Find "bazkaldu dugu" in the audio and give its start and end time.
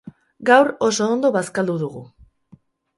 1.37-2.05